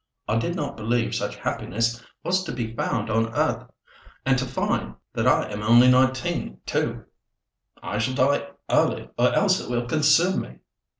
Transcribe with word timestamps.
"I 0.27 0.37
did 0.39 0.55
not 0.55 0.77
believe 0.77 1.13
such 1.13 1.35
happiness 1.35 2.03
was 2.23 2.43
to 2.45 2.51
be 2.51 2.75
found 2.75 3.11
on 3.11 3.35
earth! 3.35 3.69
And 4.25 4.35
to 4.39 4.45
think 4.45 4.95
that 5.13 5.27
I 5.27 5.47
am 5.51 5.61
only 5.61 5.89
nineteen, 5.91 6.57
too! 6.65 7.03
I 7.83 7.99
shall 7.99 8.15
die 8.15 8.47
early, 8.71 9.11
or 9.19 9.31
else 9.31 9.59
it 9.59 9.69
will 9.69 9.85
consume 9.85 10.41
me." 10.41 10.55